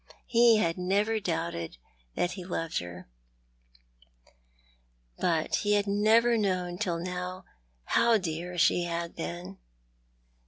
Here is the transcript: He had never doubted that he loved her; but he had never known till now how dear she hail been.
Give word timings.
He 0.25 0.57
had 0.57 0.79
never 0.79 1.19
doubted 1.19 1.77
that 2.15 2.31
he 2.31 2.43
loved 2.43 2.79
her; 2.79 3.07
but 5.19 5.57
he 5.57 5.73
had 5.73 5.85
never 5.85 6.35
known 6.39 6.79
till 6.79 6.97
now 6.97 7.45
how 7.83 8.17
dear 8.17 8.57
she 8.57 8.85
hail 8.85 9.09
been. 9.09 9.59